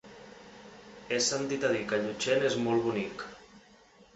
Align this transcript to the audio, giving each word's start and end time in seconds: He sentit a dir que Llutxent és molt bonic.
He 1.11 1.19
sentit 1.25 1.65
a 1.69 1.71
dir 1.75 1.83
que 1.91 1.99
Llutxent 2.07 2.49
és 2.51 2.59
molt 2.65 2.85
bonic. 2.89 3.25